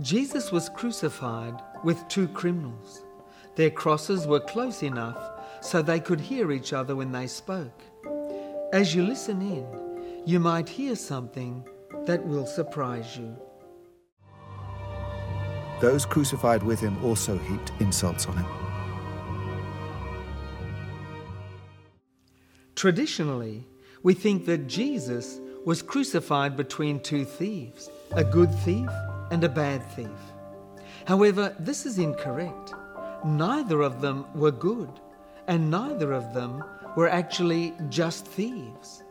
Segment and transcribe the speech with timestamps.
[0.00, 3.02] Jesus was crucified with two criminals.
[3.56, 5.18] Their crosses were close enough
[5.60, 7.82] so they could hear each other when they spoke.
[8.72, 11.68] As you listen in, you might hear something
[12.06, 13.36] that will surprise you.
[15.80, 18.46] Those crucified with him also heaped insults on him.
[22.74, 23.66] Traditionally,
[24.02, 28.88] we think that Jesus was crucified between two thieves, a good thief
[29.30, 30.08] and a bad thief.
[31.04, 32.74] However, this is incorrect.
[33.24, 35.00] Neither of them were good,
[35.46, 36.64] and neither of them
[36.96, 39.02] were actually just thieves.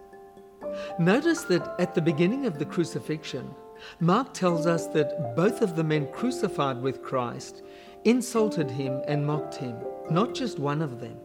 [0.99, 3.53] Notice that at the beginning of the crucifixion,
[3.99, 7.63] Mark tells us that both of the men crucified with Christ
[8.03, 9.75] insulted him and mocked him,
[10.09, 11.17] not just one of them.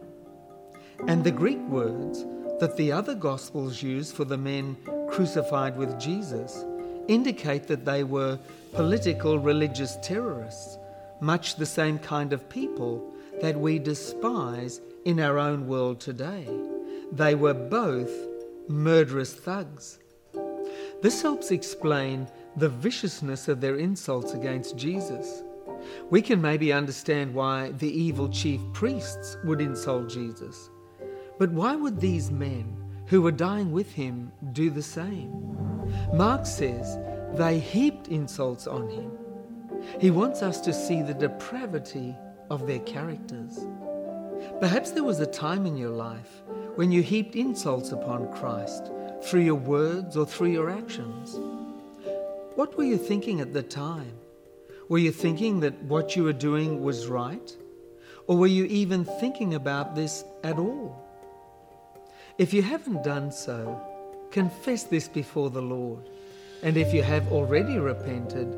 [1.07, 2.25] And the Greek words
[2.59, 4.77] that the other Gospels use for the men
[5.09, 6.63] crucified with Jesus
[7.07, 8.39] indicate that they were
[8.73, 10.77] political religious terrorists,
[11.21, 16.47] much the same kind of people that we despise in our own world today.
[17.11, 18.11] They were both
[18.67, 19.99] murderous thugs.
[21.01, 25.43] This helps explain the viciousness of their insults against Jesus.
[26.09, 30.69] We can maybe understand why the evil chief priests would insult Jesus.
[31.37, 32.75] But why would these men
[33.07, 35.64] who were dying with him do the same?
[36.13, 36.97] Mark says
[37.33, 39.11] they heaped insults on him.
[39.99, 42.15] He wants us to see the depravity
[42.49, 43.65] of their characters.
[44.59, 46.43] Perhaps there was a time in your life
[46.75, 48.91] when you heaped insults upon Christ
[49.23, 51.37] through your words or through your actions.
[52.55, 54.13] What were you thinking at the time?
[54.87, 57.55] Were you thinking that what you were doing was right?
[58.27, 61.01] Or were you even thinking about this at all?
[62.37, 63.81] If you haven't done so,
[64.35, 66.09] confess this before the Lord.
[66.61, 68.53] And if you have already repented,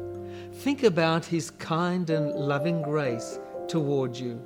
[0.56, 4.42] think about His kind and loving grace toward you